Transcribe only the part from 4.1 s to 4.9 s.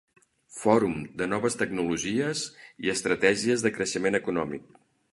econòmic.